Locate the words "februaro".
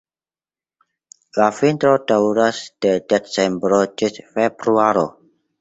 4.39-5.09